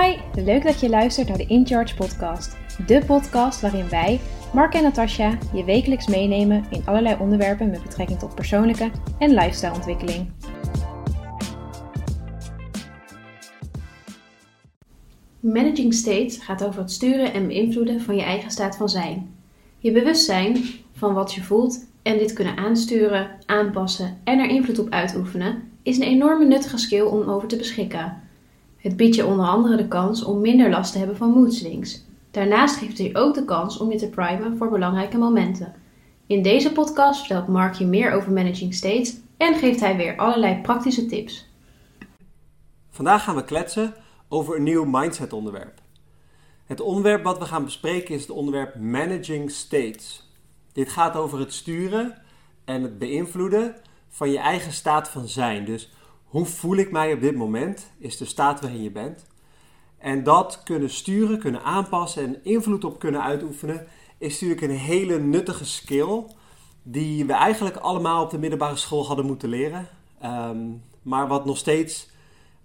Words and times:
Hi, 0.00 0.16
leuk 0.44 0.62
dat 0.62 0.80
je 0.80 0.88
luistert 0.88 1.28
naar 1.28 1.36
de 1.36 1.46
In 1.46 1.66
Charge 1.66 1.94
podcast. 1.94 2.56
De 2.86 3.02
podcast 3.06 3.60
waarin 3.60 3.88
wij, 3.88 4.20
Mark 4.52 4.74
en 4.74 4.82
Natasja, 4.82 5.38
je 5.54 5.64
wekelijks 5.64 6.06
meenemen 6.06 6.64
in 6.70 6.82
allerlei 6.84 7.16
onderwerpen 7.20 7.70
met 7.70 7.82
betrekking 7.82 8.18
tot 8.18 8.34
persoonlijke 8.34 8.90
en 9.18 9.34
lifestyleontwikkeling. 9.34 10.30
Managing 15.40 15.94
states 15.94 16.36
gaat 16.36 16.64
over 16.64 16.80
het 16.80 16.92
sturen 16.92 17.32
en 17.32 17.46
beïnvloeden 17.46 18.00
van 18.00 18.16
je 18.16 18.22
eigen 18.22 18.50
staat 18.50 18.76
van 18.76 18.88
zijn. 18.88 19.34
Je 19.78 19.92
bewustzijn 19.92 20.64
van 20.92 21.14
wat 21.14 21.34
je 21.34 21.42
voelt 21.42 21.86
en 22.02 22.18
dit 22.18 22.32
kunnen 22.32 22.56
aansturen, 22.56 23.30
aanpassen 23.46 24.18
en 24.24 24.38
er 24.38 24.48
invloed 24.48 24.78
op 24.78 24.90
uitoefenen 24.90 25.70
is 25.82 25.96
een 25.96 26.02
enorme 26.02 26.44
nuttige 26.44 26.78
skill 26.78 27.04
om 27.04 27.30
over 27.30 27.48
te 27.48 27.56
beschikken. 27.56 28.21
Het 28.82 28.96
biedt 28.96 29.14
je 29.14 29.26
onder 29.26 29.46
andere 29.46 29.76
de 29.76 29.88
kans 29.88 30.24
om 30.24 30.40
minder 30.40 30.70
last 30.70 30.92
te 30.92 30.98
hebben 30.98 31.16
van 31.16 31.30
mood 31.30 32.04
Daarnaast 32.30 32.76
geeft 32.76 32.98
het 32.98 33.06
je 33.06 33.16
ook 33.16 33.34
de 33.34 33.44
kans 33.44 33.78
om 33.78 33.90
je 33.90 33.98
te 33.98 34.08
primen 34.08 34.56
voor 34.56 34.70
belangrijke 34.70 35.18
momenten. 35.18 35.74
In 36.26 36.42
deze 36.42 36.72
podcast 36.72 37.18
vertelt 37.18 37.48
Mark 37.48 37.74
je 37.74 37.86
meer 37.86 38.12
over 38.12 38.32
managing 38.32 38.74
states 38.74 39.16
en 39.36 39.54
geeft 39.54 39.80
hij 39.80 39.96
weer 39.96 40.16
allerlei 40.16 40.60
praktische 40.60 41.06
tips. 41.06 41.48
Vandaag 42.90 43.24
gaan 43.24 43.34
we 43.34 43.44
kletsen 43.44 43.94
over 44.28 44.56
een 44.56 44.62
nieuw 44.62 44.84
mindset 44.84 45.32
onderwerp. 45.32 45.80
Het 46.66 46.80
onderwerp 46.80 47.24
wat 47.24 47.38
we 47.38 47.44
gaan 47.44 47.64
bespreken 47.64 48.14
is 48.14 48.20
het 48.20 48.30
onderwerp 48.30 48.74
managing 48.74 49.50
states. 49.50 50.30
Dit 50.72 50.88
gaat 50.88 51.16
over 51.16 51.38
het 51.38 51.52
sturen 51.52 52.18
en 52.64 52.82
het 52.82 52.98
beïnvloeden 52.98 53.76
van 54.08 54.30
je 54.30 54.38
eigen 54.38 54.72
staat 54.72 55.08
van 55.08 55.28
zijn. 55.28 55.64
Dus 55.64 55.90
hoe 56.32 56.46
voel 56.46 56.76
ik 56.76 56.90
mij 56.90 57.12
op 57.12 57.20
dit 57.20 57.36
moment, 57.36 57.90
is 57.98 58.16
de 58.16 58.24
staat 58.24 58.60
waarin 58.60 58.82
je 58.82 58.90
bent. 58.90 59.24
En 59.98 60.22
dat 60.22 60.60
kunnen 60.64 60.90
sturen, 60.90 61.38
kunnen 61.38 61.62
aanpassen 61.62 62.24
en 62.24 62.44
invloed 62.44 62.84
op 62.84 62.98
kunnen 62.98 63.22
uitoefenen, 63.22 63.86
is 64.18 64.32
natuurlijk 64.32 64.60
een 64.60 64.78
hele 64.78 65.18
nuttige 65.18 65.64
skill. 65.64 66.24
Die 66.82 67.26
we 67.26 67.32
eigenlijk 67.32 67.76
allemaal 67.76 68.24
op 68.24 68.30
de 68.30 68.38
middelbare 68.38 68.76
school 68.76 69.06
hadden 69.06 69.26
moeten 69.26 69.48
leren. 69.48 69.88
Ehm, 70.20 70.58
maar 71.02 71.28
wat 71.28 71.44
nog 71.44 71.58
steeds 71.58 72.10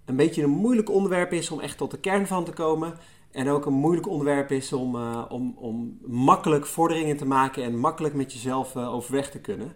een 0.04 0.16
beetje 0.16 0.42
een 0.42 0.50
moeilijk 0.50 0.90
onderwerp 0.90 1.32
is 1.32 1.50
om 1.50 1.60
echt 1.60 1.76
tot 1.76 1.90
de 1.90 1.98
kern 1.98 2.26
van 2.26 2.44
te 2.44 2.52
komen. 2.52 2.94
En 3.30 3.48
ook 3.48 3.66
een 3.66 3.72
moeilijk 3.72 4.08
onderwerp 4.08 4.50
is 4.50 4.72
om, 4.72 4.96
uh, 4.96 5.24
om, 5.28 5.54
om 5.56 5.98
makkelijk 6.06 6.66
vorderingen 6.66 7.16
te 7.16 7.26
maken 7.26 7.62
en 7.62 7.78
makkelijk 7.78 8.14
met 8.14 8.32
jezelf 8.32 8.74
uh, 8.74 8.94
overweg 8.94 9.30
te 9.30 9.38
kunnen. 9.38 9.72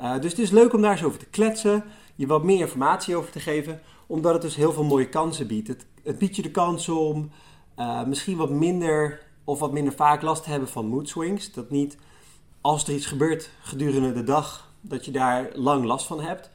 Uh, 0.00 0.20
dus 0.20 0.30
het 0.30 0.40
is 0.40 0.50
leuk 0.50 0.72
om 0.72 0.82
daar 0.82 0.92
eens 0.92 1.04
over 1.04 1.18
te 1.18 1.26
kletsen, 1.26 1.84
je 2.16 2.26
wat 2.26 2.44
meer 2.44 2.60
informatie 2.60 3.16
over 3.16 3.30
te 3.30 3.40
geven, 3.40 3.80
omdat 4.06 4.32
het 4.32 4.42
dus 4.42 4.56
heel 4.56 4.72
veel 4.72 4.84
mooie 4.84 5.08
kansen 5.08 5.46
biedt. 5.46 5.68
Het, 6.02 6.18
biedt 6.18 6.36
je 6.36 6.42
de 6.42 6.50
kans 6.50 6.88
om 6.88 7.30
misschien 8.06 8.36
wat 8.36 8.50
minder 8.50 9.20
of 9.44 9.58
wat 9.58 9.72
minder 9.72 9.92
vaak 9.92 10.22
last 10.22 10.42
te 10.42 10.50
hebben 10.50 10.68
van 10.68 10.86
mood 10.86 11.08
swings. 11.08 11.52
Dat 11.52 11.70
niet 11.70 11.96
als 12.60 12.88
er 12.88 12.94
iets 12.94 13.06
gebeurt 13.06 13.50
gedurende 13.60 14.12
de 14.12 14.24
dag, 14.24 14.72
dat 14.80 15.04
je 15.04 15.10
daar 15.10 15.50
lang 15.54 15.84
last 15.84 16.06
van 16.06 16.20
hebt. 16.20 16.50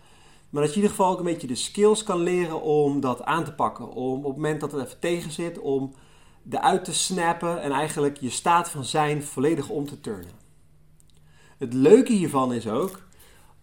Maar 0.50 0.62
dat 0.62 0.72
je 0.74 0.78
in 0.78 0.82
ieder 0.82 0.98
geval 0.98 1.12
ook 1.12 1.20
een 1.20 1.32
beetje 1.32 1.48
de 1.48 1.56
skills 1.56 2.04
kan 2.04 2.20
leren 2.20 2.62
om 2.62 3.00
dat 3.00 3.24
aan 3.24 3.44
te 3.44 3.54
pakken. 3.54 3.90
Om 3.90 4.18
op 4.18 4.24
het 4.24 4.36
moment 4.36 4.62
dat 4.62 4.72
het 4.72 4.86
even 4.86 5.00
tegen 5.00 5.32
zit, 5.32 5.60
om 5.60 5.94
eruit 6.50 6.86
te 6.86 6.94
snappen 6.94 7.62
en 7.62 7.72
eigenlijk 7.72 8.18
je 8.18 8.30
staat 8.30 8.70
van 8.70 8.84
zijn 8.84 9.24
volledig 9.24 9.70
om 9.70 9.86
te 9.86 10.00
turnen. 10.00 10.40
Het 11.58 11.74
leuke 11.74 12.14
hiervan 12.14 12.54
is 12.54 12.68
ook, 12.68 13.02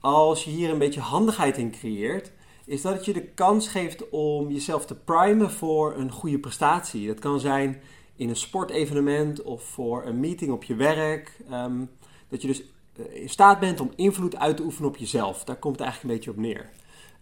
als 0.01 0.45
je 0.45 0.51
hier 0.51 0.71
een 0.71 0.79
beetje 0.79 1.01
handigheid 1.01 1.57
in 1.57 1.71
creëert, 1.71 2.33
is 2.65 2.83
dat 2.83 2.95
het 2.95 3.05
je 3.05 3.13
de 3.13 3.25
kans 3.25 3.69
geeft 3.69 4.09
om 4.11 4.51
jezelf 4.51 4.87
te 4.87 4.95
primen 4.95 5.51
voor 5.51 5.97
een 5.97 6.11
goede 6.11 6.39
prestatie. 6.39 7.07
Dat 7.07 7.19
kan 7.19 7.41
zijn 7.41 7.81
in 8.17 8.29
een 8.29 8.37
sportevenement 8.37 9.43
of 9.43 9.63
voor 9.63 10.07
een 10.07 10.21
meeting 10.21 10.53
op 10.53 10.65
je 10.65 10.75
werk. 10.75 11.37
Ehm, 11.51 11.85
dat 12.29 12.43
je 12.43 12.49
dus 12.49 12.63
eh, 12.97 13.23
in 13.23 13.29
staat 13.29 13.61
bent 13.61 13.81
om 13.81 13.93
invloed 13.97 14.37
uit 14.37 14.57
te 14.57 14.63
oefenen 14.63 14.89
op 14.89 14.97
jezelf. 14.97 15.45
Daar 15.45 15.57
komt 15.57 15.79
het 15.79 15.85
eigenlijk 15.85 16.13
een 16.13 16.21
beetje 16.21 16.41
op 16.41 16.47
neer. 16.47 16.71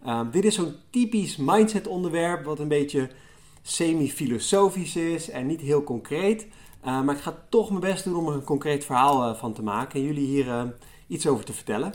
Ehm, 0.05 0.29
dit 0.31 0.45
is 0.45 0.55
zo'n 0.55 0.75
typisch 0.89 1.37
mindset 1.37 1.87
onderwerp 1.87 2.45
wat 2.45 2.59
een 2.59 2.67
beetje 2.67 3.09
semi-filosofisch 3.61 4.95
is 4.95 5.29
en 5.29 5.47
niet 5.47 5.61
heel 5.61 5.83
concreet. 5.83 6.47
Uh, 6.85 7.01
maar 7.01 7.15
ik 7.15 7.21
ga 7.21 7.43
toch 7.49 7.69
mijn 7.69 7.81
best 7.81 8.03
doen 8.03 8.15
om 8.15 8.27
er 8.27 8.33
een 8.33 8.43
concreet 8.43 8.85
verhaal 8.85 9.29
uh, 9.29 9.35
van 9.35 9.53
te 9.53 9.63
maken 9.63 9.99
en 9.99 10.05
jullie 10.05 10.27
hier 10.27 10.45
uh, 10.45 10.63
iets 11.07 11.27
over 11.27 11.45
te 11.45 11.53
vertellen. 11.53 11.93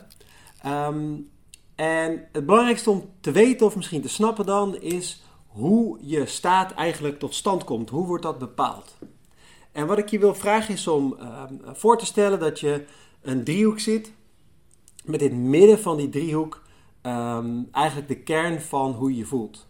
Um, 0.66 1.30
en 1.74 2.28
het 2.32 2.46
belangrijkste 2.46 2.90
om 2.90 3.10
te 3.20 3.30
weten 3.30 3.66
of 3.66 3.76
misschien 3.76 4.02
te 4.02 4.08
snappen 4.08 4.46
dan 4.46 4.76
is 4.76 5.22
hoe 5.46 5.98
je 6.00 6.26
staat 6.26 6.72
eigenlijk 6.72 7.18
tot 7.18 7.34
stand 7.34 7.64
komt. 7.64 7.90
Hoe 7.90 8.06
wordt 8.06 8.22
dat 8.22 8.38
bepaald? 8.38 8.96
En 9.72 9.86
wat 9.86 9.98
ik 9.98 10.08
je 10.08 10.18
wil 10.18 10.34
vragen 10.34 10.74
is 10.74 10.88
om 10.88 11.16
ehm, 11.18 11.54
voor 11.62 11.98
te 11.98 12.06
stellen 12.06 12.38
dat 12.38 12.60
je 12.60 12.84
een 13.22 13.44
driehoek 13.44 13.78
ziet. 13.78 14.12
Met 15.04 15.22
in 15.22 15.30
het 15.30 15.38
midden 15.38 15.78
van 15.78 15.96
die 15.96 16.08
driehoek 16.08 16.62
um, 17.02 17.68
eigenlijk 17.72 18.08
de 18.08 18.18
kern 18.18 18.60
van 18.60 18.92
hoe 18.92 19.16
je 19.16 19.24
voelt. 19.24 19.66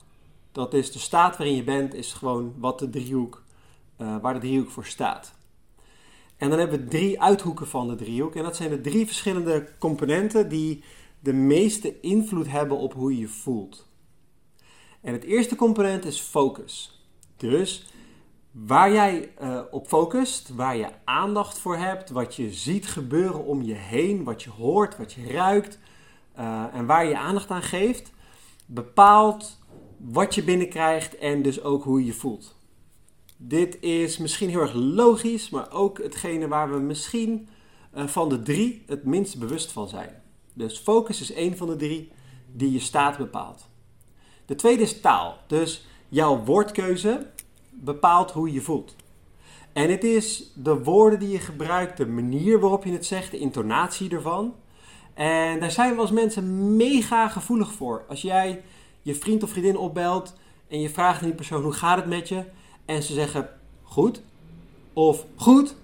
Dat 0.53 0.75
is 0.75 0.93
de 0.93 0.99
staat 0.99 1.37
waarin 1.37 1.57
je 1.57 1.65
bent, 1.65 1.95
is 1.95 2.13
gewoon 2.13 2.55
wat 2.59 2.79
de 2.79 2.91
driehoek, 2.91 3.43
uh, 3.99 4.17
waar 4.23 4.35
de 4.35 4.41
driehoek 4.41 4.71
voor 4.71 4.87
staat. 4.87 5.35
En 6.43 6.51
dan 6.51 6.59
hebben 6.59 6.81
we 6.81 6.89
drie 6.89 7.21
uithoeken 7.21 7.67
van 7.67 7.89
de 7.89 7.95
driehoek. 7.95 8.35
En 8.35 8.43
dat 8.43 8.57
zijn 8.57 8.71
de 8.71 8.81
drie 8.81 9.07
verschillende 9.07 9.69
componenten 9.79 10.49
die 10.49 10.85
de 11.21 11.33
meeste 11.33 12.01
invloed 12.01 12.51
hebben 12.51 12.79
op 12.79 12.93
hoe 12.95 13.13
je 13.13 13.19
je 13.19 13.29
voelt. 13.29 13.89
En 15.01 15.13
het 15.13 15.25
eerste 15.25 15.57
component 15.57 16.05
is 16.05 16.21
focus. 16.21 17.03
Dus 17.37 17.87
waar 18.51 18.93
jij 18.93 19.33
uh, 19.43 19.61
op 19.71 19.87
focust, 19.87 20.55
waar 20.55 20.77
je 20.77 20.89
aandacht 21.05 21.59
voor 21.59 21.77
hebt, 21.77 22.11
wat 22.11 22.37
je 22.37 22.53
ziet 22.53 22.87
gebeuren 22.87 23.45
om 23.45 23.63
je 23.63 23.75
heen, 23.75 24.25
wat 24.25 24.43
je 24.43 24.51
hoort, 24.51 24.97
wat 24.97 25.13
je 25.13 25.33
ruikt 25.33 25.79
uh, 26.39 26.65
en 26.73 26.87
waar 26.87 27.07
je 27.07 27.19
aandacht 27.19 27.51
aan 27.51 27.63
geeft, 27.63 28.13
bepaalt 28.67 29.59
wat 29.97 30.35
je 30.35 30.45
binnenkrijgt 30.45 31.17
en 31.17 31.43
dus 31.43 31.63
ook 31.63 31.85
hoe 31.85 32.01
je 32.01 32.07
je 32.07 32.13
voelt. 32.13 32.61
Dit 33.45 33.81
is 33.81 34.19
misschien 34.19 34.49
heel 34.49 34.61
erg 34.61 34.75
logisch, 34.75 35.51
maar 35.51 35.73
ook 35.73 35.99
hetgene 35.99 36.49
waar 36.49 36.71
we 36.71 36.79
misschien 36.79 37.49
uh, 37.97 38.07
van 38.07 38.29
de 38.29 38.43
drie 38.43 38.83
het 38.87 39.05
minst 39.05 39.39
bewust 39.39 39.73
van 39.73 39.89
zijn. 39.89 40.23
Dus 40.53 40.79
focus 40.79 41.21
is 41.21 41.33
één 41.33 41.57
van 41.57 41.67
de 41.67 41.77
drie 41.77 42.11
die 42.53 42.73
je 42.73 42.79
staat 42.79 43.19
bepaalt. 43.19 43.69
De 44.47 44.55
tweede 44.55 44.83
is 44.83 45.01
taal. 45.01 45.37
Dus 45.47 45.87
jouw 46.09 46.45
woordkeuze 46.45 47.27
bepaalt 47.71 48.31
hoe 48.31 48.49
je 48.49 48.55
je 48.55 48.61
voelt. 48.61 48.97
En 49.73 49.91
het 49.91 50.05
is 50.05 50.53
de 50.55 50.83
woorden 50.83 51.19
die 51.19 51.31
je 51.31 51.39
gebruikt, 51.39 51.97
de 51.97 52.07
manier 52.07 52.61
waarop 52.61 52.85
je 52.85 52.93
het 52.93 53.07
zegt, 53.07 53.31
de 53.31 53.39
intonatie 53.39 54.11
ervan. 54.11 54.55
En 55.15 55.61
daar 55.61 55.71
zijn 55.71 55.95
we 55.95 56.01
als 56.01 56.11
mensen 56.11 56.77
mega 56.77 57.29
gevoelig 57.29 57.73
voor. 57.73 58.05
Als 58.09 58.23
jij 58.23 58.63
je 59.03 59.15
vriend 59.15 59.43
of 59.43 59.51
vriendin 59.51 59.77
opbelt 59.77 60.35
en 60.69 60.81
je 60.81 60.91
vraagt 60.91 61.21
aan 61.21 61.27
die 61.27 61.37
persoon 61.37 61.63
hoe 61.63 61.73
gaat 61.73 61.97
het 61.97 62.07
met 62.07 62.29
je 62.29 62.45
en 62.85 63.03
ze 63.03 63.13
zeggen 63.13 63.49
goed 63.83 64.23
of 64.93 65.27
goed 65.35 65.75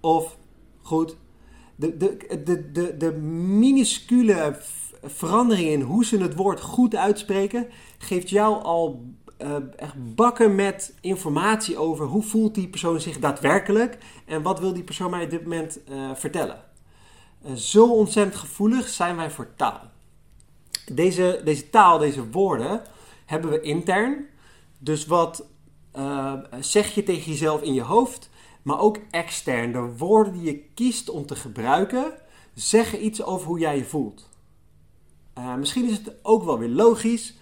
of 0.00 0.36
goed. 0.82 1.16
De, 1.76 1.96
de, 1.96 2.16
de, 2.44 2.70
de, 2.72 2.96
de 2.96 3.12
minuscule 3.58 4.60
verandering 5.02 5.68
in 5.68 5.80
hoe 5.80 6.04
ze 6.04 6.18
het 6.18 6.34
woord 6.34 6.60
goed 6.60 6.96
uitspreken 6.96 7.66
geeft 7.98 8.30
jou 8.30 8.62
al 8.62 9.04
uh, 9.38 9.56
echt 9.76 10.14
bakken 10.14 10.54
met 10.54 10.94
informatie 11.00 11.78
over 11.78 12.06
hoe 12.06 12.22
voelt 12.22 12.54
die 12.54 12.68
persoon 12.68 13.00
zich 13.00 13.18
daadwerkelijk 13.18 13.98
en 14.26 14.42
wat 14.42 14.60
wil 14.60 14.72
die 14.72 14.82
persoon 14.82 15.10
mij 15.10 15.24
op 15.24 15.30
dit 15.30 15.42
moment 15.42 15.78
uh, 15.88 16.10
vertellen. 16.14 16.58
Uh, 17.46 17.52
zo 17.52 17.86
ontzettend 17.86 18.36
gevoelig 18.36 18.88
zijn 18.88 19.16
wij 19.16 19.30
voor 19.30 19.48
taal. 19.56 19.80
Deze, 20.92 21.40
deze 21.44 21.70
taal, 21.70 21.98
deze 21.98 22.30
woorden, 22.30 22.82
hebben 23.26 23.50
we 23.50 23.60
intern. 23.60 24.26
Dus 24.78 25.06
wat 25.06 25.44
uh, 25.96 26.34
zeg 26.60 26.94
je 26.94 27.02
tegen 27.02 27.30
jezelf 27.30 27.62
in 27.62 27.74
je 27.74 27.82
hoofd, 27.82 28.30
maar 28.62 28.80
ook 28.80 28.98
extern. 29.10 29.72
De 29.72 29.96
woorden 29.96 30.32
die 30.32 30.42
je 30.42 30.64
kiest 30.74 31.10
om 31.10 31.26
te 31.26 31.36
gebruiken, 31.36 32.12
zeggen 32.54 33.04
iets 33.04 33.22
over 33.22 33.46
hoe 33.46 33.58
jij 33.58 33.76
je 33.76 33.84
voelt. 33.84 34.28
Uh, 35.38 35.54
misschien 35.54 35.88
is 35.88 35.92
het 35.92 36.14
ook 36.22 36.44
wel 36.44 36.58
weer 36.58 36.68
logisch, 36.68 37.34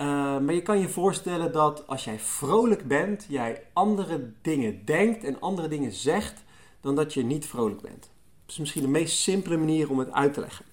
uh, 0.00 0.06
maar 0.38 0.54
je 0.54 0.62
kan 0.62 0.78
je 0.78 0.88
voorstellen 0.88 1.52
dat 1.52 1.86
als 1.86 2.04
jij 2.04 2.18
vrolijk 2.18 2.88
bent, 2.88 3.26
jij 3.28 3.62
andere 3.72 4.32
dingen 4.42 4.84
denkt 4.84 5.24
en 5.24 5.40
andere 5.40 5.68
dingen 5.68 5.92
zegt 5.92 6.44
dan 6.80 6.94
dat 6.94 7.14
je 7.14 7.24
niet 7.24 7.46
vrolijk 7.46 7.80
bent. 7.80 8.00
Dat 8.00 8.56
is 8.56 8.58
misschien 8.58 8.82
de 8.82 8.88
meest 8.88 9.18
simpele 9.18 9.56
manier 9.56 9.90
om 9.90 9.98
het 9.98 10.12
uit 10.12 10.34
te 10.34 10.40
leggen. 10.40 10.64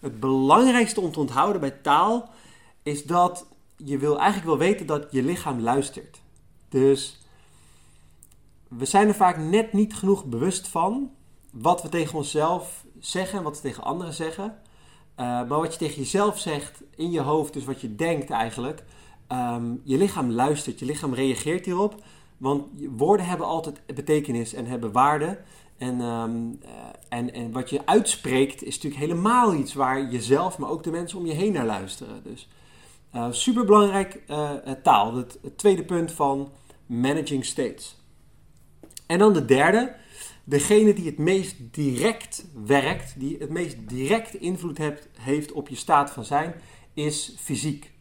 Het 0.00 0.20
belangrijkste 0.20 1.00
om 1.00 1.12
te 1.12 1.20
onthouden 1.20 1.60
bij 1.60 1.70
taal 1.70 2.30
is 2.82 3.04
dat 3.04 3.46
je 3.76 3.98
wil 3.98 4.18
eigenlijk 4.18 4.46
wel 4.46 4.58
weten 4.58 4.86
dat 4.86 5.06
je 5.10 5.22
lichaam 5.22 5.60
luistert. 5.60 6.22
Dus 6.74 7.18
we 8.68 8.84
zijn 8.84 9.08
er 9.08 9.14
vaak 9.14 9.38
net 9.38 9.72
niet 9.72 9.94
genoeg 9.94 10.24
bewust 10.24 10.68
van 10.68 11.10
wat 11.50 11.82
we 11.82 11.88
tegen 11.88 12.16
onszelf 12.16 12.84
zeggen 13.00 13.38
en 13.38 13.44
wat 13.44 13.56
we 13.56 13.62
tegen 13.62 13.82
anderen 13.82 14.14
zeggen. 14.14 14.44
Uh, 14.44 14.56
maar 15.16 15.46
wat 15.48 15.72
je 15.72 15.78
tegen 15.78 15.96
jezelf 15.96 16.38
zegt 16.38 16.82
in 16.96 17.10
je 17.10 17.20
hoofd, 17.20 17.52
dus 17.52 17.64
wat 17.64 17.80
je 17.80 17.94
denkt 17.94 18.30
eigenlijk, 18.30 18.84
ehm, 19.26 19.74
je 19.82 19.96
lichaam 19.96 20.30
luistert, 20.30 20.78
je 20.78 20.84
lichaam 20.84 21.14
reageert 21.14 21.64
hierop. 21.64 21.94
Want 22.36 22.64
woorden 22.90 23.26
hebben 23.26 23.46
altijd 23.46 23.80
betekenis 23.86 24.54
en 24.54 24.66
hebben 24.66 24.92
waarde. 24.92 25.38
En, 25.78 26.00
ehm, 26.00 26.36
eh, 26.62 26.70
en, 27.08 27.34
en 27.34 27.52
wat 27.52 27.70
je 27.70 27.86
uitspreekt 27.86 28.62
is 28.62 28.74
natuurlijk 28.74 29.02
helemaal 29.02 29.54
iets 29.54 29.74
waar 29.74 30.10
jezelf, 30.10 30.58
maar 30.58 30.70
ook 30.70 30.82
de 30.82 30.90
mensen 30.90 31.18
om 31.18 31.26
je 31.26 31.34
heen 31.34 31.52
naar 31.52 31.66
luisteren. 31.66 32.22
Dus 32.22 32.48
uh, 33.14 33.26
superbelangrijk 33.30 34.22
taal. 34.82 35.14
Het, 35.14 35.38
tweede 35.56 35.84
punt 35.84 36.12
van 36.12 36.50
managing 36.86 37.44
states. 37.44 38.02
En 39.06 39.18
dan 39.18 39.32
de 39.32 39.44
derde. 39.44 39.94
Degene 40.46 40.92
die 40.92 41.06
het 41.06 41.18
meest 41.18 41.56
direct 41.70 42.46
werkt, 42.66 43.14
die 43.20 43.36
het 43.38 43.50
meest 43.50 43.88
direct 43.88 44.34
invloed 44.34 44.78
heeft, 44.78 45.08
heeft 45.18 45.52
op 45.52 45.68
je 45.68 45.76
staat 45.76 46.10
van 46.10 46.24
zijn, 46.24 46.54
is 46.94 47.34
fysiek. 47.38 47.92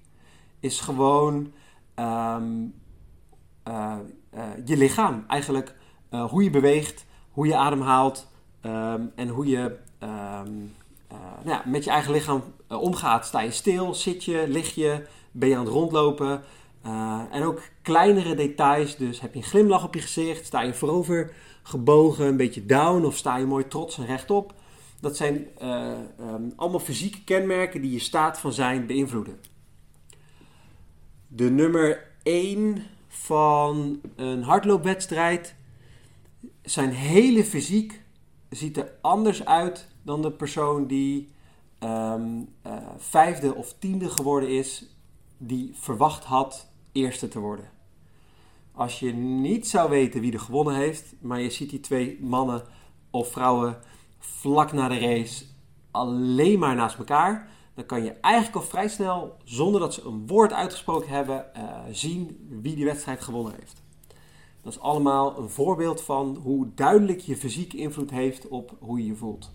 Is 0.59 0.79
gewoon 0.79 1.53
um, 1.95 2.73
je 4.65 4.77
lichaam. 4.77 5.25
Eigenlijk 5.27 5.75
hoe 6.09 6.43
je 6.43 6.49
beweegt, 6.49 7.05
hoe 7.31 7.47
je 7.47 7.55
ademhaalt 7.55 8.27
um, 8.61 9.11
en 9.15 9.27
hoe 9.27 9.45
je 9.45 9.77
uh, 10.03 10.41
nou 11.43 11.69
met 11.69 11.83
je 11.83 11.89
eigen 11.89 12.11
lichaam 12.11 12.43
omgaat. 12.67 13.25
Sta 13.25 13.41
je 13.41 13.51
stil, 13.51 13.93
zit 13.93 14.23
je, 14.23 14.45
lig 14.47 14.75
je, 14.75 15.07
ben 15.31 15.49
je 15.49 15.55
aan 15.55 15.65
het 15.65 15.73
rondlopen. 15.73 16.43
Uh, 16.85 17.21
en 17.31 17.43
ook 17.43 17.61
kleinere 17.81 18.35
details, 18.35 18.95
dus 18.95 19.21
heb 19.21 19.33
je 19.33 19.39
een 19.39 19.45
glimlach 19.45 19.83
op 19.83 19.93
je 19.93 20.01
gezicht, 20.01 20.45
sta 20.45 20.61
je 20.61 20.73
voorover 20.73 21.33
gebogen, 21.63 22.25
een 22.25 22.37
beetje 22.37 22.65
down 22.65 23.05
of 23.05 23.17
sta 23.17 23.37
je 23.37 23.45
mooi 23.45 23.67
trots 23.67 23.97
en 23.97 24.05
rechtop. 24.05 24.53
Dat 24.99 25.17
zijn 25.17 25.47
um, 25.61 26.53
allemaal 26.55 26.79
fysieke 26.79 27.23
kenmerken 27.23 27.81
die 27.81 27.91
je 27.91 27.99
staat 27.99 28.39
van 28.39 28.53
zijn 28.53 28.85
beïnvloeden. 28.85 29.39
De 31.27 31.49
nummer 31.49 32.07
1 32.23 32.83
van 33.07 34.01
een 34.15 34.43
hardloopwedstrijd 34.43 35.55
zijn 36.61 36.89
hele 36.89 37.43
fysiek 37.43 38.01
ziet 38.49 38.77
er 38.77 38.91
anders 39.01 39.45
uit 39.45 39.87
dan 40.01 40.21
de 40.21 40.31
persoon 40.31 40.87
die 40.87 41.31
um, 41.79 42.49
uh, 42.67 42.77
vijfde 42.97 43.55
of 43.55 43.75
tiende 43.79 44.09
geworden 44.09 44.49
is, 44.49 44.85
die 45.37 45.71
verwacht 45.75 46.23
had 46.23 46.71
eerste 46.93 47.27
te 47.27 47.39
worden. 47.39 47.69
Als 48.71 48.99
je 48.99 49.13
niet 49.13 49.67
zou 49.67 49.89
weten 49.89 50.21
wie 50.21 50.33
er 50.33 50.39
gewonnen 50.39 50.75
heeft, 50.75 51.13
maar 51.21 51.41
je 51.41 51.49
ziet 51.49 51.69
die 51.69 51.79
twee 51.79 52.17
mannen 52.21 52.63
of 53.09 53.31
vrouwen 53.31 53.77
vlak 54.19 54.71
na 54.71 54.87
de 54.87 54.99
race 54.99 55.45
alleen 55.91 56.59
maar 56.59 56.75
naast 56.75 56.97
elkaar, 56.97 57.49
dan 57.73 57.85
kan 57.85 58.03
je 58.03 58.11
eigenlijk 58.11 58.55
al 58.55 58.69
vrij 58.69 58.87
snel, 58.87 59.37
zonder 59.43 59.79
dat 59.81 59.93
ze 59.93 60.05
een 60.05 60.27
woord 60.27 60.53
uitgesproken 60.53 61.09
hebben, 61.09 61.45
uh, 61.57 61.79
zien 61.91 62.47
wie 62.61 62.75
die 62.75 62.85
wedstrijd 62.85 63.21
gewonnen 63.21 63.53
heeft. 63.59 63.81
Dat 64.61 64.73
is 64.73 64.79
allemaal 64.79 65.37
een 65.37 65.49
voorbeeld 65.49 66.01
van 66.01 66.39
hoe 66.43 66.67
duidelijk 66.75 67.19
je 67.19 67.37
fysiek 67.37 67.73
invloed 67.73 68.11
heeft 68.11 68.47
op 68.47 68.75
hoe 68.79 68.97
je 68.99 69.05
je 69.05 69.15
voelt. 69.15 69.51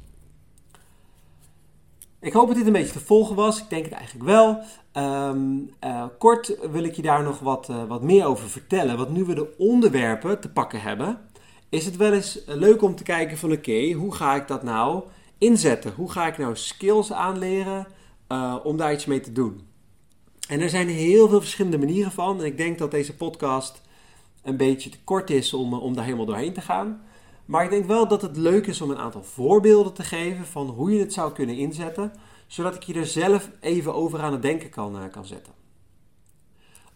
Ik 2.20 2.32
hoop 2.32 2.46
dat 2.46 2.56
dit 2.56 2.66
een 2.66 2.72
beetje 2.72 2.92
te 2.92 3.00
volgen 3.00 3.36
was. 3.36 3.58
Ik 3.58 3.70
denk 3.70 3.84
het 3.84 3.94
eigenlijk 3.94 4.24
wel. 4.24 4.62
Um, 5.04 5.70
uh, 5.84 6.04
kort 6.18 6.70
wil 6.70 6.84
ik 6.84 6.94
je 6.94 7.02
daar 7.02 7.22
nog 7.22 7.38
wat, 7.38 7.68
uh, 7.70 7.84
wat 7.84 8.02
meer 8.02 8.24
over 8.24 8.48
vertellen. 8.48 8.96
Want 8.96 9.10
nu 9.10 9.24
we 9.24 9.34
de 9.34 9.54
onderwerpen 9.58 10.40
te 10.40 10.50
pakken 10.50 10.80
hebben, 10.80 11.20
is 11.68 11.84
het 11.84 11.96
wel 11.96 12.12
eens 12.12 12.40
leuk 12.46 12.82
om 12.82 12.94
te 12.94 13.02
kijken 13.02 13.38
van 13.38 13.52
oké, 13.52 13.92
hoe 13.92 14.14
ga 14.14 14.34
ik 14.34 14.48
dat 14.48 14.62
nou 14.62 15.02
inzetten? 15.38 15.92
Hoe 15.96 16.10
ga 16.10 16.26
ik 16.26 16.38
nou 16.38 16.56
skills 16.56 17.12
aanleren 17.12 17.86
om 18.62 18.76
daar 18.76 18.92
iets 18.92 19.06
mee 19.06 19.20
te 19.20 19.32
doen? 19.32 19.66
En 20.48 20.60
er 20.60 20.70
zijn 20.70 20.88
heel 20.88 21.28
veel 21.28 21.40
verschillende 21.40 21.78
manieren 21.78 22.12
van. 22.12 22.38
En 22.38 22.44
ik 22.44 22.56
denk 22.56 22.78
dat 22.78 22.90
deze 22.90 23.16
podcast 23.16 23.80
een 24.42 24.56
beetje 24.56 24.90
te 24.90 24.98
kort 25.04 25.30
is 25.30 25.54
om, 25.54 25.74
om 25.74 25.94
daar 25.94 26.04
helemaal 26.04 26.26
doorheen 26.26 26.52
te 26.52 26.60
gaan. 26.60 27.00
Maar 27.48 27.64
ik 27.64 27.70
denk 27.70 27.86
wel 27.86 28.08
dat 28.08 28.22
het 28.22 28.36
leuk 28.36 28.66
is 28.66 28.80
om 28.80 28.90
een 28.90 28.98
aantal 28.98 29.22
voorbeelden 29.22 29.92
te 29.92 30.02
geven 30.02 30.46
van 30.46 30.66
hoe 30.66 30.90
je 30.90 31.00
het 31.00 31.12
zou 31.12 31.32
kunnen 31.32 31.56
inzetten, 31.56 32.12
zodat 32.46 32.74
ik 32.74 32.82
je 32.82 32.94
er 32.94 33.06
zelf 33.06 33.50
even 33.60 33.94
over 33.94 34.20
aan 34.20 34.32
het 34.32 34.42
denken 34.42 34.70
kan, 34.70 34.96
uh, 34.96 35.02
kan 35.10 35.24
zetten. 35.24 35.52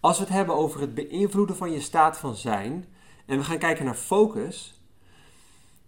Als 0.01 0.19
we 0.19 0.25
het 0.25 0.33
hebben 0.33 0.55
over 0.55 0.81
het 0.81 0.95
beïnvloeden 0.95 1.57
van 1.57 1.73
je 1.73 1.81
staat 1.81 2.19
van 2.19 2.37
zijn 2.37 2.85
en 3.27 3.39
we 3.39 3.45
gaan 3.45 3.59
kijken 3.59 3.85
naar 3.85 3.95
focus, 3.95 4.81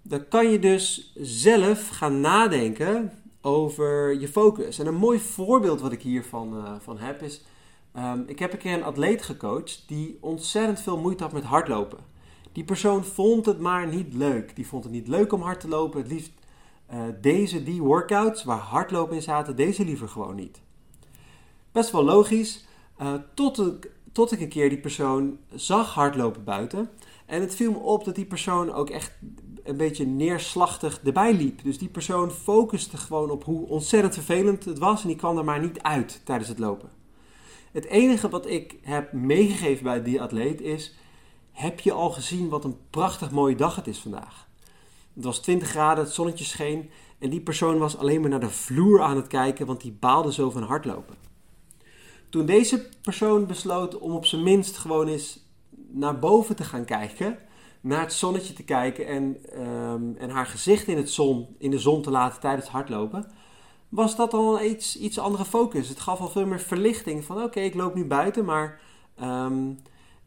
dan 0.03 0.29
kan 0.29 0.51
je 0.51 0.59
dus 0.59 1.13
zelf 1.15 1.89
gaan 1.89 2.21
nadenken 2.21 3.23
over 3.41 4.21
je 4.21 4.29
focus. 4.29 4.79
En 4.79 4.87
een 4.87 4.95
mooi 4.95 5.19
voorbeeld 5.19 5.81
wat 5.81 5.93
ik 5.93 6.03
hiervan 6.03 6.57
uh, 6.57 6.75
van 6.79 6.99
heb 6.99 7.23
is, 7.23 7.43
um, 7.97 8.25
ik 8.27 8.39
heb 8.39 8.53
een 8.53 8.59
keer 8.59 8.75
een 8.75 8.85
atleet 8.85 9.23
gecoacht 9.23 9.85
die 9.87 10.19
ontzettend 10.21 10.81
veel 10.81 10.99
moeite 10.99 11.23
had 11.23 11.33
met 11.33 11.45
hardlopen. 11.45 12.14
Die 12.55 12.65
persoon 12.65 13.05
vond 13.05 13.47
het 13.47 13.61
maar 13.61 13.87
niet 13.87 14.15
leuk. 14.15 14.57
Die 14.57 14.67
vond 14.67 14.85
het 14.85 14.93
niet 14.93 15.09
leuk 15.09 15.33
om 15.33 15.43
hard 15.43 15.61
te 15.61 15.69
lopen. 15.69 16.01
Het 16.01 16.11
liefst 16.11 16.33
uh, 16.93 17.03
deze, 17.21 17.63
die 17.63 17.83
workouts 17.83 18.45
waar 18.45 18.59
hardlopen 18.59 19.17
in 19.17 19.23
zaten, 19.23 19.57
deze 19.57 19.85
liever 19.85 20.09
gewoon 20.09 20.35
niet. 20.35 20.61
Best 21.73 21.91
wel 21.91 22.05
logisch. 22.05 22.65
Uh, 23.03 23.13
tot, 23.35 23.59
ik, 23.59 23.91
tot 24.13 24.33
ik 24.33 24.41
een 24.41 24.49
keer 24.49 24.69
die 24.69 24.79
persoon 24.79 25.39
zag 25.55 25.95
hardlopen 25.95 26.45
buiten. 26.45 26.91
En 27.27 27.41
het 27.41 27.55
viel 27.55 27.71
me 27.71 27.79
op 27.79 28.05
dat 28.05 28.15
die 28.15 28.25
persoon 28.25 28.73
ook 28.73 28.91
echt 28.91 29.13
een 29.63 29.77
beetje 29.77 30.07
neerslachtig 30.07 31.01
erbij 31.05 31.35
liep. 31.35 31.63
Dus 31.63 31.79
die 31.79 31.89
persoon 31.89 32.31
focuste 32.31 32.97
gewoon 32.97 33.31
op 33.31 33.45
hoe 33.45 33.69
ontzettend 33.69 34.15
vervelend 34.15 34.65
het 34.65 34.79
was. 34.79 35.03
En 35.03 35.09
die 35.09 35.17
kwam 35.17 35.39
er 35.39 35.45
maar 35.45 35.61
niet 35.61 35.83
uit 35.83 36.21
tijdens 36.25 36.49
het 36.49 36.59
lopen. 36.59 36.91
Het 37.73 37.85
enige 37.85 38.29
wat 38.29 38.47
ik 38.47 38.77
heb 38.83 39.13
meegegeven 39.13 39.85
bij 39.85 40.03
die 40.03 40.23
atleet 40.23 40.61
is 40.61 40.95
heb 41.55 41.81
je 41.81 41.93
al 41.93 42.11
gezien 42.11 42.49
wat 42.49 42.65
een 42.65 42.79
prachtig 42.91 43.31
mooie 43.31 43.57
dag 43.57 43.77
het 43.77 43.87
is 43.87 43.99
vandaag? 43.99 44.47
Het 45.15 45.25
was 45.25 45.39
20 45.39 45.69
graden, 45.69 46.05
het 46.05 46.13
zonnetje 46.13 46.45
scheen 46.45 46.91
en 47.19 47.31
die 47.31 47.41
persoon 47.41 47.79
was 47.79 47.97
alleen 47.97 48.21
maar 48.21 48.31
naar 48.31 48.41
de 48.41 48.51
vloer 48.51 49.03
aan 49.03 49.17
het 49.17 49.27
kijken, 49.27 49.67
want 49.67 49.81
die 49.81 49.97
baalde 50.01 50.33
zo 50.33 50.51
van 50.51 50.63
hardlopen. 50.63 51.15
Toen 52.29 52.47
deze 52.47 52.89
persoon 53.03 53.47
besloot 53.47 53.99
om 53.99 54.13
op 54.13 54.27
zijn 54.27 54.43
minst 54.43 54.77
gewoon 54.77 55.09
eens 55.09 55.39
naar 55.91 56.19
boven 56.19 56.57
te 56.57 56.65
gaan 56.65 56.85
kijken, 56.85 57.39
naar 57.81 58.01
het 58.01 58.13
zonnetje 58.13 58.53
te 58.53 58.63
kijken 58.63 59.07
en, 59.07 59.37
um, 59.63 60.17
en 60.19 60.31
haar 60.31 60.47
gezicht 60.47 60.87
in, 60.87 60.97
het 60.97 61.11
zon, 61.11 61.57
in 61.59 61.71
de 61.71 61.79
zon 61.79 62.03
te 62.03 62.11
laten 62.11 62.41
tijdens 62.41 62.65
het 62.65 62.73
hardlopen, 62.73 63.31
was 63.89 64.17
dat 64.17 64.35
al 64.35 64.61
een 64.61 64.71
iets, 64.71 64.99
iets 64.99 65.19
andere 65.19 65.45
focus. 65.45 65.89
Het 65.89 66.01
gaf 66.01 66.21
al 66.21 66.29
veel 66.29 66.47
meer 66.47 66.61
verlichting 66.61 67.25
van 67.25 67.43
oké, 67.43 67.61
ik 67.61 67.75
loop 67.75 67.95
nu 67.95 68.05
buiten, 68.05 68.45
maar 68.45 68.81
um, 69.23 69.79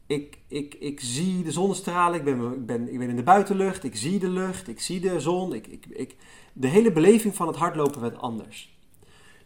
ik, 0.08 0.38
ik, 0.46 0.74
ik 0.74 1.00
zie 1.00 1.42
de 1.42 1.52
zonnestralen, 1.52 2.18
ik 2.18 2.24
ben, 2.24 2.52
ik, 2.52 2.66
ben, 2.66 2.92
ik 2.92 3.00
in 3.00 3.16
de 3.16 3.22
buitenlucht, 3.22 3.84
ik 3.84 3.96
zie 3.96 4.18
de 4.18 4.28
lucht, 4.28 4.68
ik 4.68 4.80
zie 4.80 5.00
de 5.00 5.20
zon. 5.20 5.52
Ik, 5.52 5.66
ik, 5.66 5.86
ik, 5.86 6.16
de 6.52 6.66
hele 6.66 6.92
beleving 6.92 7.36
van 7.36 7.46
het 7.46 7.56
hardlopen 7.56 8.00
werd 8.00 8.18
anders. 8.18 8.76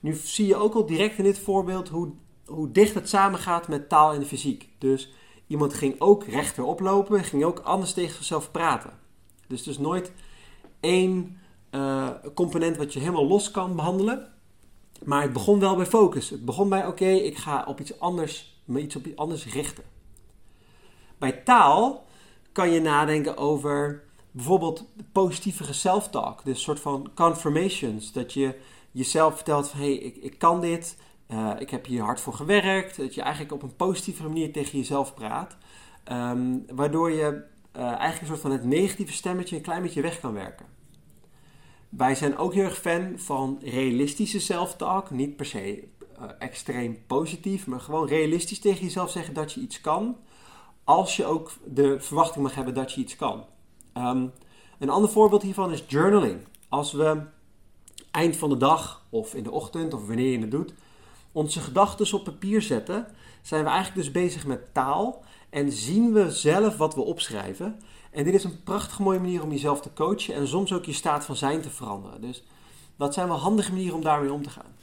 Nu 0.01 0.15
zie 0.15 0.47
je 0.47 0.57
ook 0.57 0.75
al 0.75 0.87
direct 0.87 1.19
in 1.19 1.25
dit 1.25 1.39
voorbeeld 1.39 1.89
hoe, 1.89 2.13
hoe 2.47 2.71
dicht 2.71 2.95
het 2.95 3.09
samengaat 3.09 3.69
met 3.69 3.89
taal 3.89 4.13
en 4.13 4.27
fysiek. 4.27 4.69
Dus 4.79 5.13
iemand 5.47 5.75
ging 5.75 5.95
ook 5.99 6.25
rechterop 6.25 6.81
lopen, 6.81 7.25
ging 7.25 7.45
ook 7.45 7.59
anders 7.59 7.93
tegen 7.93 8.15
zichzelf 8.15 8.51
praten. 8.51 8.99
Dus 9.47 9.63
dus 9.63 9.79
nooit 9.79 10.13
één 10.81 11.39
uh, 11.71 12.09
component 12.35 12.77
wat 12.77 12.93
je 12.93 12.99
helemaal 12.99 13.27
los 13.27 13.51
kan 13.51 13.77
behandelen. 13.77 14.33
Maar 15.05 15.23
het 15.23 15.33
begon 15.33 15.59
wel 15.59 15.77
bij 15.77 15.87
focus. 15.87 16.31
Het 16.31 16.45
begon 16.45 16.69
bij, 16.69 16.87
oké, 16.87 17.09
ik 17.09 17.37
ga 17.37 17.65
op 17.69 17.81
iets 17.81 18.01
anders, 18.01 18.63
me 18.65 18.81
iets 18.81 18.97
op 18.97 19.07
iets 19.07 19.17
anders 19.17 19.47
richten. 19.47 19.85
Bij 21.23 21.33
taal 21.33 22.07
kan 22.53 22.71
je 22.71 22.81
nadenken 22.81 23.37
over 23.37 24.03
bijvoorbeeld 24.31 24.85
positievere 25.13 25.73
self-talk. 25.73 26.45
Dus 26.45 26.55
een 26.55 26.63
soort 26.63 26.81
van 26.81 27.11
confirmations. 27.15 28.13
Dat 28.13 28.33
je 28.33 28.59
jezelf 28.91 29.35
vertelt 29.35 29.69
van 29.69 29.81
hé, 29.81 29.87
hey, 29.87 29.95
ik, 29.95 30.17
ik 30.17 30.39
kan 30.39 30.61
dit. 30.61 30.97
Uh, 31.29 31.51
ik 31.59 31.71
heb 31.71 31.87
hier 31.87 32.03
hard 32.03 32.21
voor 32.21 32.33
gewerkt. 32.33 32.97
Dat 32.97 33.15
je 33.15 33.23
eigenlijk 33.23 33.53
op 33.53 33.63
een 33.63 33.77
positieve 33.77 34.23
manier 34.23 34.53
tegen 34.53 34.79
jezelf 34.79 35.15
praat. 35.15 35.57
Um, 36.13 36.65
waardoor 36.75 37.11
je 37.11 37.45
uh, 37.77 37.83
eigenlijk 37.83 38.21
een 38.21 38.27
soort 38.27 38.41
van 38.41 38.51
het 38.51 38.65
negatieve 38.65 39.13
stemmetje 39.13 39.57
een 39.57 39.63
klein 39.63 39.83
beetje 39.83 40.03
weg 40.03 40.21
kan 40.21 40.33
werken. 40.33 40.67
Wij 41.89 42.15
zijn 42.15 42.37
ook 42.37 42.55
heel 42.55 42.65
erg 42.65 42.81
fan 42.81 43.13
van 43.17 43.59
realistische 43.65 44.41
self-talk. 44.41 45.11
Niet 45.11 45.37
per 45.37 45.47
se 45.47 45.89
uh, 46.19 46.25
extreem 46.39 46.99
positief, 47.07 47.67
maar 47.67 47.81
gewoon 47.81 48.07
realistisch 48.07 48.61
tegen 48.61 48.85
jezelf 48.85 49.11
zeggen 49.11 49.35
dat 49.35 49.53
je 49.53 49.61
iets 49.61 49.81
kan 49.81 50.17
als 50.85 51.17
je 51.17 51.25
ook 51.25 51.53
de 51.65 52.01
verwachting 52.01 52.45
mag 52.45 52.55
hebben 52.55 52.75
dat 52.75 52.93
je 52.93 53.01
iets 53.01 53.17
kan. 53.17 53.45
Um, 53.97 54.33
een 54.79 54.91
ander 54.91 55.11
voorbeeld 55.11 55.43
hiervan 55.43 55.73
is 55.73 55.85
journaling. 55.87 56.47
Als 56.69 56.93
we 56.93 57.21
eind 58.11 58.37
van 58.37 58.49
de 58.49 58.57
dag 58.57 59.03
of 59.11 59.35
in 59.35 59.43
de 59.43 59.51
ochtend 59.51 59.95
of 59.95 60.07
wanneer 60.07 60.31
je 60.31 60.41
het 60.41 60.51
doet, 60.51 60.75
onze 61.33 61.61
gedachten 61.61 62.15
op 62.15 62.25
papier 62.25 62.63
zetten, 62.63 63.07
zijn 63.43 63.65
we 63.65 63.71
eigenlijk 63.71 64.03
dus 64.03 64.13
bezig 64.13 64.47
met 64.47 64.75
taal 64.75 65.25
en 65.51 65.73
zien 65.73 66.13
we 66.13 66.31
zelf 66.31 66.77
wat 66.77 66.95
we 66.95 67.01
opschrijven. 67.01 67.81
En 68.11 68.25
dit 68.25 68.35
is 68.35 68.45
een 68.45 68.63
prachtige 68.63 69.03
mooie 69.03 69.21
manier 69.21 69.43
om 69.43 69.51
jezelf 69.51 69.81
te 69.81 69.93
coachen 69.93 70.35
en 70.35 70.49
soms 70.49 70.73
ook 70.73 70.85
je 70.85 70.93
staat 70.93 71.25
van 71.25 71.37
zijn 71.37 71.61
te 71.61 71.71
veranderen. 71.71 72.21
Dus 72.21 72.43
dat 72.97 73.15
zijn 73.15 73.29
wel 73.29 73.39
handige 73.39 73.73
manieren 73.73 73.95
om 73.95 74.03
daarmee 74.03 74.33
om 74.33 74.43
te 74.43 74.51
gaan. 74.51 74.75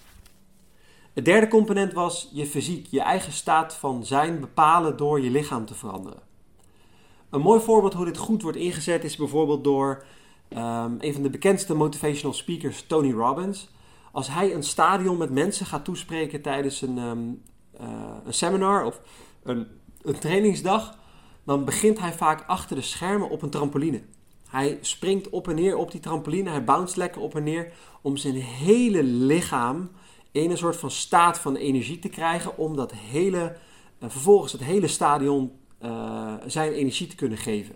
Het 1.19 1.27
derde 1.27 1.47
component 1.47 1.93
was 1.93 2.29
je 2.33 2.45
fysiek, 2.45 2.88
je 2.89 3.01
eigen 3.01 3.31
staat 3.31 3.73
van 3.73 4.05
zijn 4.05 4.39
bepalen 4.39 4.97
door 4.97 5.21
je 5.21 5.29
lichaam 5.29 5.65
te 5.65 5.75
veranderen. 5.75 6.19
Een 7.29 7.41
mooi 7.41 7.61
voorbeeld 7.61 7.93
hoe 7.93 8.05
dit 8.05 8.17
goed 8.17 8.41
wordt 8.41 8.57
ingezet 8.57 9.03
is 9.03 9.15
bijvoorbeeld 9.15 9.63
door 9.63 10.03
um, 10.49 10.97
een 10.99 11.13
van 11.13 11.21
de 11.21 11.29
bekendste 11.29 11.73
motivational 11.73 12.33
speakers, 12.33 12.83
Tony 12.88 13.11
Robbins. 13.11 13.69
Als 14.11 14.27
hij 14.27 14.53
een 14.53 14.63
stadion 14.63 15.17
met 15.17 15.29
mensen 15.29 15.65
gaat 15.65 15.85
toespreken 15.85 16.41
tijdens 16.41 16.81
een, 16.81 16.97
um, 16.97 17.41
een 18.25 18.33
seminar 18.33 18.85
of 18.85 19.01
een, 19.43 19.67
een 20.01 20.19
trainingsdag, 20.19 20.97
dan 21.43 21.65
begint 21.65 21.99
hij 21.99 22.13
vaak 22.13 22.43
achter 22.47 22.75
de 22.75 22.81
schermen 22.81 23.29
op 23.29 23.41
een 23.41 23.49
trampoline. 23.49 24.01
Hij 24.49 24.77
springt 24.81 25.29
op 25.29 25.47
en 25.47 25.55
neer 25.55 25.75
op 25.77 25.91
die 25.91 25.99
trampoline, 25.99 26.49
hij 26.49 26.63
bounce 26.63 26.97
lekker 26.97 27.21
op 27.21 27.35
en 27.35 27.43
neer 27.43 27.71
om 28.01 28.17
zijn 28.17 28.35
hele 28.35 29.03
lichaam 29.03 29.89
in 30.31 30.51
een 30.51 30.57
soort 30.57 30.77
van 30.77 30.91
staat 30.91 31.39
van 31.39 31.55
energie 31.55 32.00
te 32.00 32.09
krijgen 32.09 32.57
om 32.57 32.75
dat 32.75 32.91
hele, 32.91 33.57
uh, 34.00 34.09
vervolgens 34.09 34.51
het 34.51 34.63
hele 34.63 34.88
stadion 34.88 35.51
uh, 35.81 36.33
zijn 36.45 36.71
energie 36.74 37.07
te 37.07 37.15
kunnen 37.15 37.38
geven. 37.38 37.75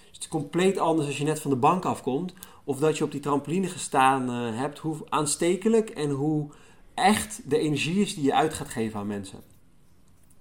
Dus 0.00 0.12
het 0.12 0.22
is 0.22 0.28
compleet 0.28 0.78
anders 0.78 1.06
als 1.06 1.18
je 1.18 1.24
net 1.24 1.40
van 1.40 1.50
de 1.50 1.56
bank 1.56 1.84
afkomt 1.84 2.34
of 2.64 2.78
dat 2.78 2.98
je 2.98 3.04
op 3.04 3.10
die 3.10 3.20
trampoline 3.20 3.68
gestaan 3.68 4.30
uh, 4.30 4.58
hebt, 4.58 4.78
hoe 4.78 4.96
aanstekelijk 5.08 5.90
en 5.90 6.10
hoe 6.10 6.50
echt 6.94 7.50
de 7.50 7.58
energie 7.58 8.00
is 8.00 8.14
die 8.14 8.24
je 8.24 8.34
uit 8.34 8.54
gaat 8.54 8.68
geven 8.68 9.00
aan 9.00 9.06
mensen. 9.06 9.40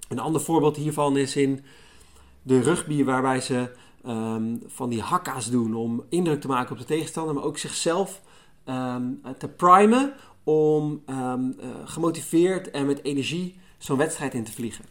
Een 0.08 0.20
ander 0.20 0.42
voorbeeld 0.42 0.76
hiervan 0.76 1.18
is 1.18 1.36
in 1.36 1.64
de 2.42 2.62
rugby, 2.62 3.04
waarbij 3.04 3.42
ze 3.42 3.76
um, 4.06 4.62
van 4.66 4.90
die 4.90 5.02
hakka's 5.02 5.50
doen 5.50 5.76
om 5.76 6.04
indruk 6.10 6.42
te 6.42 6.48
maken 6.48 6.72
op 6.72 6.78
de 6.78 6.86
tegenstander, 6.86 7.36
maar 7.36 7.44
ook 7.44 7.58
zichzelf 7.58 8.22
um, 8.66 9.22
te 9.38 9.48
primen 9.48 10.14
om 10.44 11.04
um, 11.08 11.56
uh, 11.60 11.70
gemotiveerd 11.86 12.72
en 12.72 12.86
met 12.86 13.04
energie 13.04 13.56
zo'n 13.78 13.98
wedstrijd 13.98 14.34
in 14.34 14.44
te 14.44 14.52
vliegen. 14.52 14.86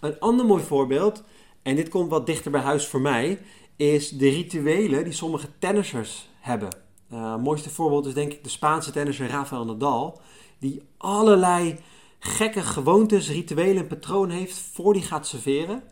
Een 0.00 0.20
ander 0.20 0.46
mooi 0.46 0.62
voorbeeld, 0.62 1.22
en 1.62 1.76
dit 1.76 1.88
komt 1.88 2.10
wat 2.10 2.26
dichter 2.26 2.50
bij 2.50 2.60
huis 2.60 2.86
voor 2.86 3.00
mij, 3.00 3.40
is 3.76 4.08
de 4.08 4.28
rituelen 4.28 5.04
die 5.04 5.12
sommige 5.12 5.48
tennissers 5.58 6.28
hebben. 6.40 6.76
Uh, 7.12 7.32
het 7.32 7.42
mooiste 7.42 7.70
voorbeeld 7.70 8.06
is 8.06 8.14
denk 8.14 8.32
ik 8.32 8.44
de 8.44 8.50
Spaanse 8.50 8.90
tennisser 8.90 9.28
Rafael 9.28 9.64
Nadal, 9.64 10.20
die 10.58 10.82
allerlei 10.96 11.78
gekke 12.18 12.62
gewoontes, 12.62 13.30
rituelen 13.30 13.82
en 13.82 13.86
patronen 13.86 14.36
heeft 14.36 14.58
voor 14.58 14.92
die 14.92 15.02
gaat 15.02 15.26
serveren. 15.26 15.82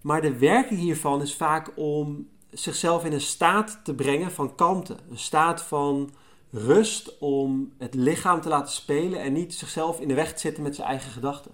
Maar 0.00 0.20
de 0.20 0.38
werking 0.38 0.80
hiervan 0.80 1.22
is 1.22 1.34
vaak 1.34 1.72
om 1.76 2.28
zichzelf 2.50 3.04
in 3.04 3.12
een 3.12 3.20
staat 3.20 3.80
te 3.84 3.94
brengen 3.94 4.32
van 4.32 4.54
kalmte. 4.54 4.96
Een 5.10 5.18
staat 5.18 5.62
van 5.62 6.10
rust 6.54 7.18
om 7.18 7.72
het 7.78 7.94
lichaam 7.94 8.40
te 8.40 8.48
laten 8.48 8.72
spelen 8.72 9.20
en 9.20 9.32
niet 9.32 9.54
zichzelf 9.54 10.00
in 10.00 10.08
de 10.08 10.14
weg 10.14 10.32
te 10.32 10.40
zitten 10.40 10.62
met 10.62 10.74
zijn 10.74 10.88
eigen 10.88 11.10
gedachten. 11.10 11.50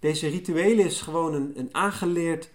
Deze 0.00 0.28
rituelen 0.28 0.84
is 0.84 1.00
gewoon 1.00 1.34
een, 1.34 1.68
aangeleerd 1.72 2.50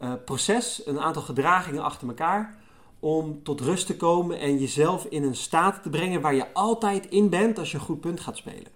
uh, 0.00 0.12
proces, 0.24 0.86
een 0.86 1.00
aantal 1.00 1.22
gedragingen 1.22 1.82
achter 1.82 2.08
elkaar 2.08 2.60
om 3.00 3.42
tot 3.42 3.60
rust 3.60 3.86
te 3.86 3.96
komen 3.96 4.38
en 4.38 4.58
jezelf 4.58 5.04
in 5.04 5.22
een 5.22 5.36
staat 5.36 5.82
te 5.82 5.90
brengen 5.90 6.20
waar 6.20 6.34
je 6.34 6.54
altijd 6.54 7.06
in 7.06 7.28
bent 7.28 7.58
als 7.58 7.70
je 7.70 7.76
een 7.76 7.84
goed 7.84 8.00
punt 8.00 8.20
gaat 8.20 8.36
spelen. 8.36 8.72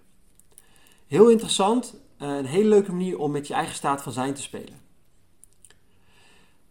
Heel 1.07 1.29
interessant, 1.29 1.95
uh, 2.21 2.37
een 2.37 2.45
hele 2.45 2.69
leuke 2.69 2.91
manier 2.91 3.19
om 3.19 3.31
met 3.31 3.47
je 3.47 3.53
eigen 3.53 3.75
staat 3.75 4.01
van 4.01 4.11
zijn 4.11 4.33
te 4.33 4.41
spelen. 4.41 4.81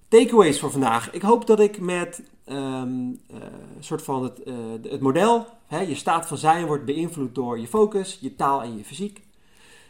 Takeaways 0.09 0.61
voor 0.61 0.71
vandaag. 0.71 1.13
Ik 1.13 1.23
hoop 1.23 1.47
dat 1.47 1.61
ik 1.61 1.81
met 1.81 2.23
um, 2.49 3.21
soort 3.81 4.03
van 4.03 4.23
het, 4.23 4.41
uh, 4.45 4.55
het 4.83 5.01
model, 5.01 5.47
hè, 5.67 5.81
je 5.81 5.95
staat 5.95 6.27
van 6.27 6.39
zijn 6.39 6.67
wordt 6.67 6.85
beïnvloed 6.85 7.35
door 7.35 7.59
je 7.59 7.67
focus, 7.67 8.19
je 8.21 8.35
taal 8.35 8.63
en 8.63 8.77
je 8.77 8.85
fysiek. 8.85 9.25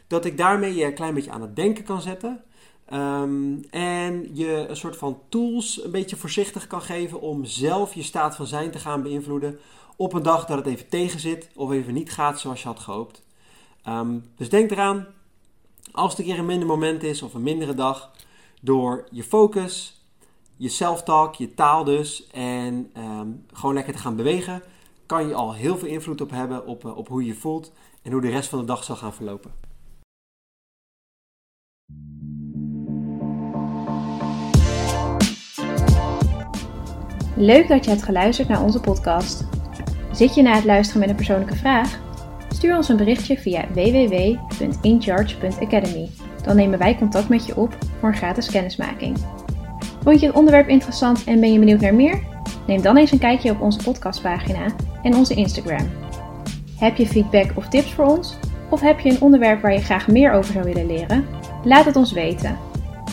Dat 0.06 0.24
ik 0.24 0.36
daarmee 0.36 0.74
je 0.74 0.84
een 0.84 0.94
klein 0.94 1.14
beetje 1.14 1.30
aan 1.30 1.40
het 1.40 1.56
denken 1.56 1.84
kan 1.84 2.00
zetten. 2.00 2.44
Um, 2.92 3.64
en 3.70 4.30
je 4.32 4.66
een 4.68 4.76
soort 4.76 4.96
van 4.96 5.20
tools 5.28 5.84
een 5.84 5.90
beetje 5.90 6.16
voorzichtig 6.16 6.66
kan 6.66 6.82
geven 6.82 7.20
om 7.20 7.44
zelf 7.44 7.94
je 7.94 8.02
staat 8.02 8.36
van 8.36 8.46
zijn 8.46 8.70
te 8.70 8.78
gaan 8.78 9.02
beïnvloeden. 9.02 9.58
Op 9.96 10.12
een 10.12 10.22
dag 10.22 10.46
dat 10.46 10.56
het 10.56 10.66
even 10.66 10.88
tegen 10.88 11.20
zit 11.20 11.48
of 11.54 11.70
even 11.70 11.94
niet 11.94 12.12
gaat 12.12 12.40
zoals 12.40 12.62
je 12.62 12.68
had 12.68 12.80
gehoopt. 12.80 13.22
Um, 13.88 14.24
dus 14.36 14.48
denk 14.48 14.70
eraan, 14.70 15.06
als 15.92 16.10
het 16.10 16.18
een 16.18 16.24
keer 16.24 16.38
een 16.38 16.46
minder 16.46 16.68
moment 16.68 17.02
is 17.02 17.22
of 17.22 17.34
een 17.34 17.42
mindere 17.42 17.74
dag, 17.74 18.10
door 18.60 19.08
je 19.10 19.22
focus, 19.22 19.95
je 20.56 20.68
self-talk, 20.68 21.34
je 21.34 21.54
taal 21.54 21.84
dus, 21.84 22.26
en 22.30 22.90
um, 22.96 23.44
gewoon 23.52 23.74
lekker 23.74 23.92
te 23.92 23.98
gaan 23.98 24.16
bewegen, 24.16 24.62
kan 25.06 25.28
je 25.28 25.34
al 25.34 25.54
heel 25.54 25.78
veel 25.78 25.88
invloed 25.88 26.20
op 26.20 26.30
hebben 26.30 26.66
op, 26.66 26.84
uh, 26.84 26.96
op 26.96 27.08
hoe 27.08 27.20
je 27.20 27.26
je 27.28 27.34
voelt 27.34 27.72
en 28.02 28.12
hoe 28.12 28.20
de 28.20 28.30
rest 28.30 28.48
van 28.48 28.58
de 28.58 28.64
dag 28.64 28.84
zal 28.84 28.96
gaan 28.96 29.14
verlopen. 29.14 29.50
Leuk 37.36 37.68
dat 37.68 37.84
je 37.84 37.90
hebt 37.90 38.02
geluisterd 38.02 38.48
naar 38.48 38.62
onze 38.62 38.80
podcast. 38.80 39.44
Zit 40.12 40.34
je 40.34 40.42
na 40.42 40.54
het 40.54 40.64
luisteren 40.64 41.00
met 41.00 41.10
een 41.10 41.16
persoonlijke 41.16 41.56
vraag? 41.56 41.98
Stuur 42.48 42.76
ons 42.76 42.88
een 42.88 42.96
berichtje 42.96 43.38
via 43.38 43.68
www.incharge.academy. 43.68 46.10
Dan 46.42 46.56
nemen 46.56 46.78
wij 46.78 46.96
contact 46.96 47.28
met 47.28 47.46
je 47.46 47.56
op 47.56 47.78
voor 47.98 48.08
een 48.08 48.16
gratis 48.16 48.50
kennismaking. 48.50 49.44
Vond 50.06 50.20
je 50.20 50.26
het 50.26 50.36
onderwerp 50.36 50.68
interessant 50.68 51.24
en 51.24 51.40
ben 51.40 51.52
je 51.52 51.58
benieuwd 51.58 51.80
naar 51.80 51.94
meer? 51.94 52.22
Neem 52.66 52.82
dan 52.82 52.96
eens 52.96 53.12
een 53.12 53.18
kijkje 53.18 53.50
op 53.50 53.60
onze 53.60 53.82
podcastpagina 53.82 54.66
en 55.02 55.14
onze 55.14 55.34
Instagram. 55.34 55.90
Heb 56.78 56.96
je 56.96 57.06
feedback 57.06 57.50
of 57.54 57.68
tips 57.68 57.92
voor 57.92 58.04
ons? 58.04 58.38
Of 58.70 58.80
heb 58.80 59.00
je 59.00 59.10
een 59.10 59.20
onderwerp 59.20 59.62
waar 59.62 59.72
je 59.72 59.80
graag 59.80 60.08
meer 60.08 60.32
over 60.32 60.52
zou 60.52 60.64
willen 60.64 60.86
leren? 60.86 61.26
Laat 61.64 61.84
het 61.84 61.96
ons 61.96 62.12
weten. 62.12 62.58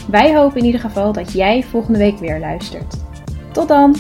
Wij 0.10 0.36
hopen 0.36 0.58
in 0.58 0.66
ieder 0.66 0.82
geval 0.82 1.14
dat 1.14 1.32
jij 1.32 1.64
volgende 1.64 2.00
week 2.00 2.18
weer 2.18 2.40
luistert. 2.40 2.96
Tot 3.52 3.68
dan! 3.68 3.96